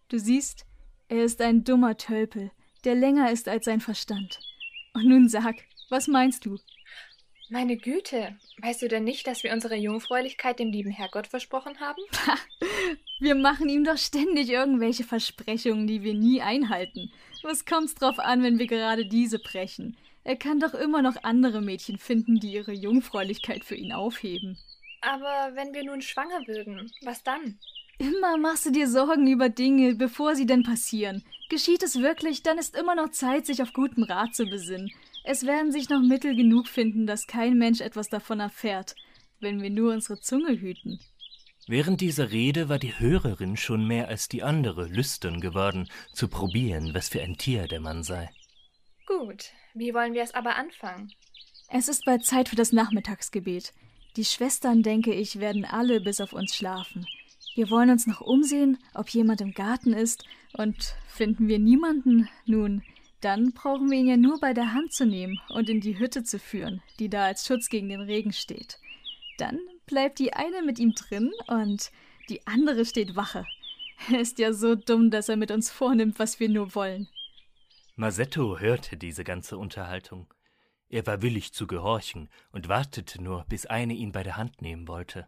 [0.08, 0.64] Du siehst,
[1.08, 2.52] er ist ein dummer Tölpel,
[2.84, 4.38] der länger ist als sein Verstand.
[4.94, 5.56] Und nun sag,
[5.88, 6.58] was meinst du?
[7.50, 12.02] Meine Güte, weißt du denn nicht, dass wir unsere Jungfräulichkeit dem lieben Herrgott versprochen haben?
[13.20, 17.10] wir machen ihm doch ständig irgendwelche Versprechungen, die wir nie einhalten.
[17.42, 19.96] Was kommt's drauf an, wenn wir gerade diese brechen?
[20.24, 24.58] Er kann doch immer noch andere Mädchen finden, die ihre Jungfräulichkeit für ihn aufheben.
[25.00, 27.58] Aber wenn wir nun schwanger würden, was dann?
[27.98, 31.24] Immer machst du dir Sorgen über Dinge, bevor sie denn passieren.
[31.50, 34.92] Geschieht es wirklich, dann ist immer noch Zeit, sich auf guten Rat zu besinnen.
[35.24, 38.94] Es werden sich noch Mittel genug finden, dass kein Mensch etwas davon erfährt,
[39.40, 41.00] wenn wir nur unsere Zunge hüten.
[41.66, 46.94] Während dieser Rede war die Hörerin schon mehr als die andere lüstern geworden, zu probieren,
[46.94, 48.30] was für ein Tier der Mann sei.
[49.06, 51.12] Gut, wie wollen wir es aber anfangen?
[51.68, 53.74] Es ist bald Zeit für das Nachmittagsgebet.
[54.16, 57.06] Die Schwestern, denke ich, werden alle bis auf uns schlafen.
[57.58, 62.84] Wir wollen uns noch umsehen, ob jemand im Garten ist, und finden wir niemanden, nun,
[63.20, 66.22] dann brauchen wir ihn ja nur bei der Hand zu nehmen und in die Hütte
[66.22, 68.78] zu führen, die da als Schutz gegen den Regen steht.
[69.38, 71.90] Dann bleibt die eine mit ihm drin und
[72.28, 73.44] die andere steht Wache.
[74.08, 77.08] Er ist ja so dumm, dass er mit uns vornimmt, was wir nur wollen.
[77.96, 80.32] Masetto hörte diese ganze Unterhaltung.
[80.88, 84.86] Er war willig zu gehorchen und wartete nur, bis eine ihn bei der Hand nehmen
[84.86, 85.26] wollte.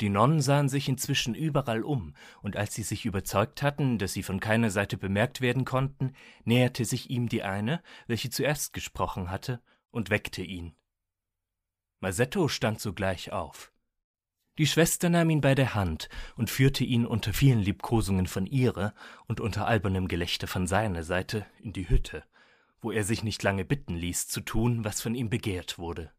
[0.00, 4.22] Die Nonnen sahen sich inzwischen überall um, und als sie sich überzeugt hatten, dass sie
[4.22, 6.12] von keiner Seite bemerkt werden konnten,
[6.44, 10.74] näherte sich ihm die eine, welche zuerst gesprochen hatte, und weckte ihn.
[12.00, 13.72] Masetto stand sogleich auf.
[14.58, 18.92] Die Schwester nahm ihn bei der Hand und führte ihn unter vielen Liebkosungen von ihrer
[19.26, 22.24] und unter albernem Gelächter von seiner Seite in die Hütte,
[22.80, 26.12] wo er sich nicht lange bitten ließ, zu tun, was von ihm begehrt wurde.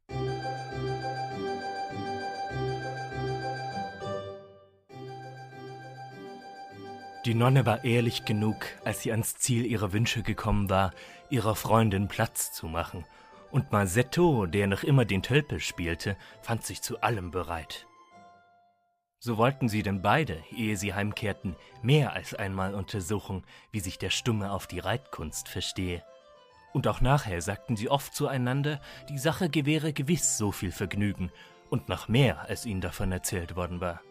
[7.30, 10.96] Die Nonne war ehrlich genug, als sie ans Ziel ihrer Wünsche gekommen war,
[11.30, 13.06] ihrer Freundin Platz zu machen,
[13.52, 17.86] und Masetto, der noch immer den Tölpel spielte, fand sich zu allem bereit.
[19.20, 24.10] So wollten sie denn beide, ehe sie heimkehrten, mehr als einmal untersuchen, wie sich der
[24.10, 26.04] Stumme auf die Reitkunst verstehe.
[26.74, 31.32] Und auch nachher sagten sie oft zueinander, die Sache gewähre gewiss so viel Vergnügen
[31.70, 34.02] und noch mehr, als ihnen davon erzählt worden war.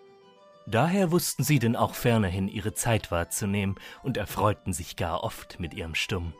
[0.71, 5.73] Daher wussten sie denn auch fernerhin ihre Zeit wahrzunehmen und erfreuten sich gar oft mit
[5.73, 6.35] ihrem Stumm.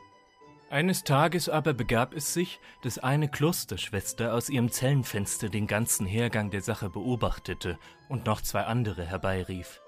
[0.69, 6.51] Eines Tages aber begab es sich, dass eine Klosterschwester aus ihrem Zellenfenster den ganzen Hergang
[6.51, 9.81] der Sache beobachtete und noch zwei andere herbeirief.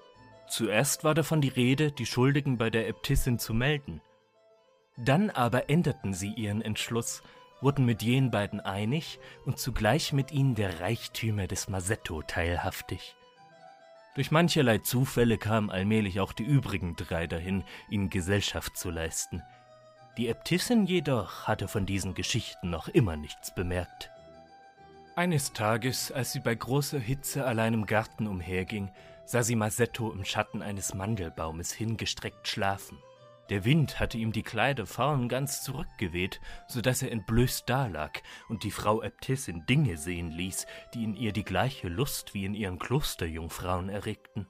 [0.48, 4.00] Zuerst war davon die Rede, die Schuldigen bei der Äbtissin zu melden.
[4.96, 7.22] Dann aber änderten sie ihren Entschluss,
[7.60, 13.14] wurden mit jenen beiden einig und zugleich mit ihnen der Reichtümer des Masetto teilhaftig.
[14.14, 19.42] Durch mancherlei Zufälle kamen allmählich auch die übrigen drei dahin, ihnen Gesellschaft zu leisten–
[20.18, 24.10] die Äbtissin jedoch hatte von diesen Geschichten noch immer nichts bemerkt.
[25.16, 28.90] Eines Tages, als sie bei großer Hitze allein im Garten umherging,
[29.24, 32.98] sah sie Masetto im Schatten eines Mandelbaumes hingestreckt schlafen.
[33.52, 38.64] Der Wind hatte ihm die Kleider vorn ganz zurückgeweht, so dass er entblößt dalag und
[38.64, 42.78] die Frau Äbtissin Dinge sehen ließ, die in ihr die gleiche Lust wie in ihren
[42.78, 44.46] Klosterjungfrauen erregten.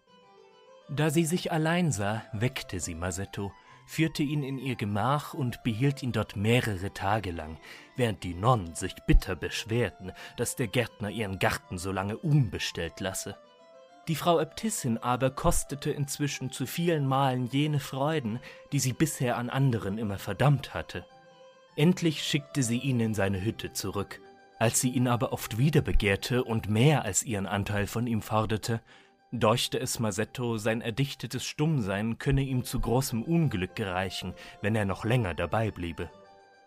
[0.88, 3.50] Da sie sich allein sah, weckte sie Masetto,
[3.88, 7.58] führte ihn in ihr Gemach und behielt ihn dort mehrere Tage lang,
[7.96, 13.36] während die Nonnen sich bitter beschwerten, dass der Gärtner ihren Garten so lange unbestellt lasse.
[14.08, 18.40] Die Frau Äbtissin aber kostete inzwischen zu vielen Malen jene Freuden,
[18.72, 21.04] die sie bisher an anderen immer verdammt hatte.
[21.76, 24.20] Endlich schickte sie ihn in seine Hütte zurück.
[24.58, 28.80] Als sie ihn aber oft wieder begehrte und mehr als ihren Anteil von ihm forderte,
[29.30, 35.04] deuchte es Masetto, sein erdichtetes Stummsein könne ihm zu großem Unglück gereichen, wenn er noch
[35.04, 36.10] länger dabei bliebe.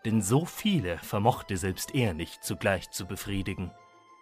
[0.04, 3.70] Denn so viele vermochte selbst er nicht zugleich zu befriedigen.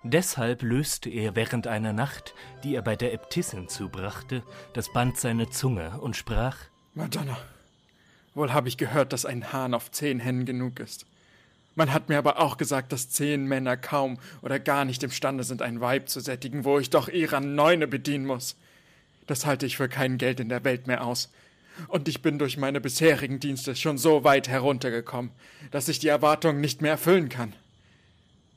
[0.07, 4.43] Deshalb löste er während einer Nacht, die er bei der Äbtissin zubrachte,
[4.75, 6.59] das Band seiner Zunge und sprach
[6.93, 7.39] Madonna,
[8.35, 11.07] wohl habe ich gehört, dass ein Hahn auf zehn Hennen genug ist.
[11.75, 15.63] Man hat mir aber auch gesagt, dass zehn Männer kaum oder gar nicht imstande sind,
[15.63, 18.57] ein Weib zu sättigen, wo ich doch ihrer Neune bedienen muss.
[19.27, 21.33] Das halte ich für kein Geld in der Welt mehr aus.
[21.89, 25.33] Und ich bin durch meine bisherigen Dienste schon so weit heruntergekommen,
[25.71, 27.55] dass ich die Erwartungen nicht mehr erfüllen kann.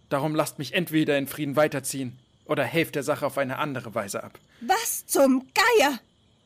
[0.10, 4.24] Darum lasst mich entweder in Frieden weiterziehen oder helft der Sache auf eine andere Weise
[4.24, 4.40] ab.
[4.62, 6.00] Was zum Geier?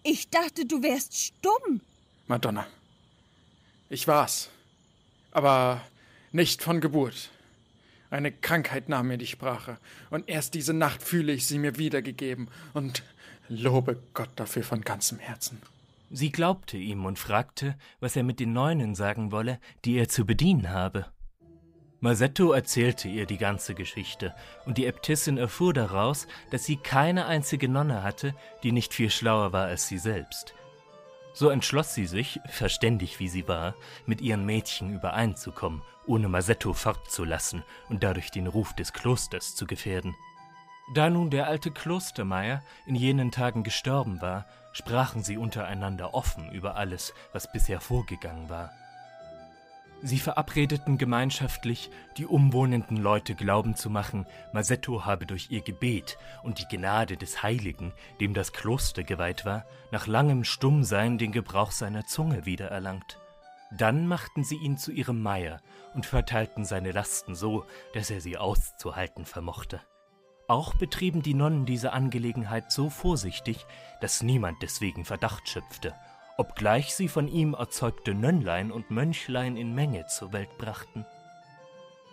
[0.03, 1.81] Ich dachte, du wärst stumm.
[2.27, 2.65] Madonna.
[3.89, 4.49] Ich war's.
[5.31, 5.81] Aber
[6.31, 7.29] nicht von Geburt.
[8.09, 9.77] Eine Krankheit nahm mir die Sprache,
[10.09, 13.03] und erst diese Nacht fühle ich sie mir wiedergegeben und
[13.47, 15.61] lobe Gott dafür von ganzem Herzen.
[16.09, 20.25] Sie glaubte ihm und fragte, was er mit den Neunen sagen wolle, die er zu
[20.25, 21.05] bedienen habe.
[22.01, 24.35] Masetto erzählte ihr die ganze Geschichte,
[24.65, 29.53] und die Äbtissin erfuhr daraus, dass sie keine einzige Nonne hatte, die nicht viel schlauer
[29.53, 30.53] war als sie selbst.
[31.33, 37.63] So entschloss sie sich, verständig wie sie war, mit ihren Mädchen übereinzukommen ohne Masetto fortzulassen
[37.89, 40.15] und dadurch den Ruf des Klosters zu gefährden.
[40.93, 46.75] Da nun der alte Klostermeier in jenen Tagen gestorben war, sprachen sie untereinander offen über
[46.75, 48.71] alles, was bisher vorgegangen war.
[50.03, 56.57] Sie verabredeten gemeinschaftlich, die umwohnenden Leute glauben zu machen, Masetto habe durch ihr Gebet und
[56.57, 62.05] die Gnade des Heiligen, dem das Kloster geweiht war, nach langem Stummsein den Gebrauch seiner
[62.05, 63.19] Zunge wiedererlangt.
[63.71, 65.61] Dann machten sie ihn zu ihrem Meier
[65.93, 69.81] und verteilten seine Lasten so, dass er sie auszuhalten vermochte.
[70.47, 73.65] Auch betrieben die Nonnen diese Angelegenheit so vorsichtig,
[74.01, 75.95] dass niemand deswegen Verdacht schöpfte,
[76.41, 81.05] obgleich sie von ihm erzeugte Nönnlein und Mönchlein in Menge zur Welt brachten.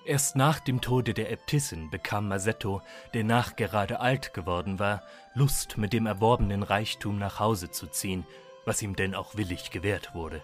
[0.05, 2.83] Erst nach dem Tode der Äbtissin bekam Masetto,
[3.15, 8.27] der nachgerade alt geworden war, Lust, mit dem erworbenen Reichtum nach Hause zu ziehen,
[8.67, 10.43] was ihm denn auch willig gewährt wurde.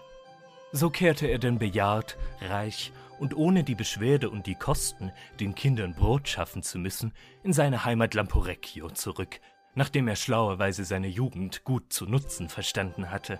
[0.71, 5.93] So kehrte er denn bejahrt, reich und ohne die Beschwerde und die Kosten, den Kindern
[5.93, 9.39] Brot schaffen zu müssen, in seine Heimat Lamporecchio zurück,
[9.75, 13.39] nachdem er schlauerweise seine Jugend gut zu nutzen verstanden hatte.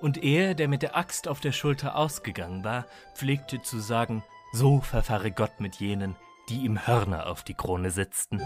[0.00, 4.80] Und er, der mit der Axt auf der Schulter ausgegangen war, pflegte zu sagen, so
[4.80, 6.16] verfahre Gott mit jenen,
[6.48, 8.40] die ihm Hörner auf die Krone setzten.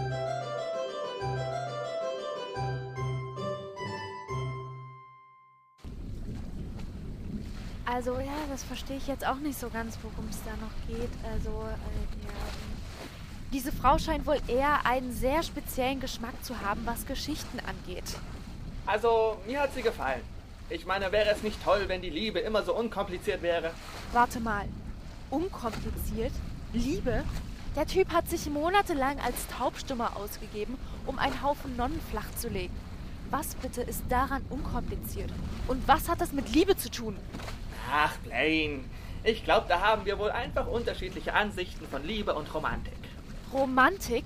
[7.86, 11.10] Also ja, das verstehe ich jetzt auch nicht so ganz, worum es da noch geht.
[11.32, 12.34] Also äh, ja,
[13.52, 18.16] diese Frau scheint wohl eher einen sehr speziellen Geschmack zu haben, was Geschichten angeht.
[18.86, 20.33] Also mir hat sie gefallen.
[20.70, 23.70] Ich meine, wäre es nicht toll, wenn die Liebe immer so unkompliziert wäre?
[24.12, 24.66] Warte mal,
[25.30, 26.32] unkompliziert?
[26.72, 27.22] Liebe?
[27.76, 32.74] Der Typ hat sich monatelang als Taubstummer ausgegeben, um einen Haufen Nonnen flachzulegen.
[33.30, 35.30] Was bitte ist daran unkompliziert?
[35.66, 37.16] Und was hat das mit Liebe zu tun?
[37.92, 38.84] Ach, Blaine,
[39.22, 42.94] ich glaube, da haben wir wohl einfach unterschiedliche Ansichten von Liebe und Romantik.
[43.52, 44.24] Romantik?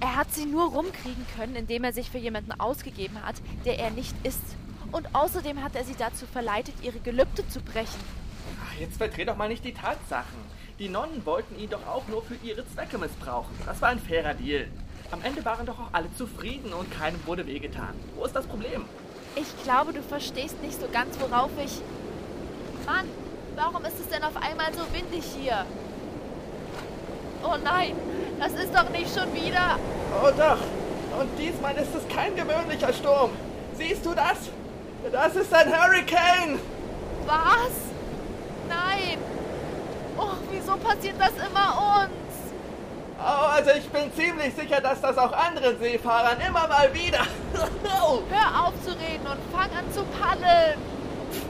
[0.00, 3.90] Er hat sie nur rumkriegen können, indem er sich für jemanden ausgegeben hat, der er
[3.90, 4.56] nicht ist.
[4.92, 8.00] Und außerdem hat er sie dazu verleitet, ihre Gelübde zu brechen.
[8.64, 10.38] Ach jetzt verdreh doch mal nicht die Tatsachen.
[10.78, 13.54] Die Nonnen wollten ihn doch auch nur für ihre Zwecke missbrauchen.
[13.66, 14.66] Das war ein fairer Deal.
[15.10, 17.94] Am Ende waren doch auch alle zufrieden und keinem wurde wehgetan.
[18.16, 18.84] Wo ist das Problem?
[19.36, 21.80] Ich glaube, du verstehst nicht so ganz, worauf ich.
[22.86, 23.06] Mann,
[23.56, 25.66] warum ist es denn auf einmal so windig hier?
[27.42, 27.94] Oh nein,
[28.38, 29.78] das ist doch nicht schon wieder.
[30.22, 30.58] Oh doch.
[31.20, 33.30] Und diesmal ist es kein gewöhnlicher Sturm.
[33.76, 34.50] Siehst du das?
[35.08, 36.60] Das ist ein Hurricane.
[37.26, 37.72] Was?
[38.68, 39.18] Nein.
[40.18, 42.10] Oh, wieso passiert das immer uns?
[43.18, 47.20] Oh, also ich bin ziemlich sicher, dass das auch anderen Seefahrern immer mal wieder.
[47.54, 50.78] Hör auf zu reden und fang an zu paddeln.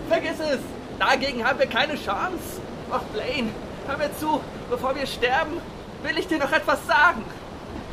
[0.08, 0.60] Vergiss es.
[0.98, 2.60] Dagegen haben wir keine Chance.
[2.90, 3.50] Ach, Blaine,
[3.86, 4.40] hör mir zu.
[4.68, 5.60] Bevor wir sterben,
[6.02, 7.24] will ich dir noch etwas sagen.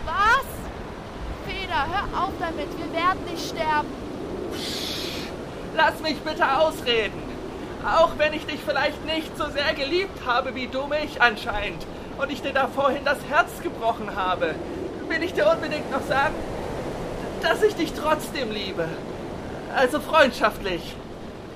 [0.05, 0.45] Was?
[1.47, 2.67] Feder, hör auf damit.
[2.77, 4.06] Wir werden nicht sterben.
[5.77, 7.21] Lass mich bitte ausreden.
[7.85, 11.85] Auch wenn ich dich vielleicht nicht so sehr geliebt habe wie du mich anscheinend
[12.17, 14.55] und ich dir da vorhin das Herz gebrochen habe,
[15.07, 16.33] will ich dir unbedingt noch sagen,
[17.43, 18.89] dass ich dich trotzdem liebe.
[19.75, 20.95] Also freundschaftlich.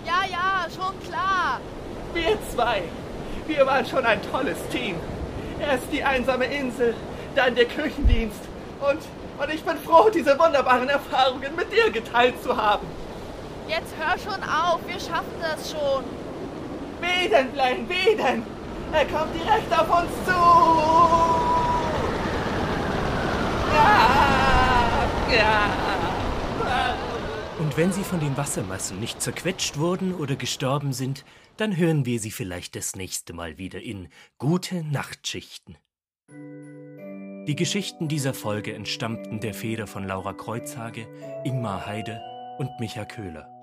[0.06, 1.60] Ja, ja, schon klar.
[2.14, 2.84] Wir zwei,
[3.48, 4.98] wir waren schon ein tolles Team.
[5.60, 6.94] Erst die einsame Insel,
[7.36, 8.42] dann der Küchendienst
[8.82, 9.00] und,
[9.44, 12.86] und ich bin froh, diese wunderbaren Erfahrungen mit dir geteilt zu haben.
[13.72, 16.04] Jetzt hör schon auf, wir schaffen das schon.
[17.00, 18.44] Blaine, wie denn?
[18.92, 20.32] Er kommt direkt auf uns zu.
[23.74, 25.72] Ja, ja.
[27.60, 31.24] Und wenn sie von den Wassermassen nicht zerquetscht wurden oder gestorben sind,
[31.56, 35.78] dann hören wir sie vielleicht das nächste Mal wieder in Gute Nachtschichten.
[37.48, 41.08] Die Geschichten dieser Folge entstammten der Feder von Laura Kreuzhage,
[41.46, 42.22] Ingmar Heide
[42.58, 43.61] und Micha Köhler.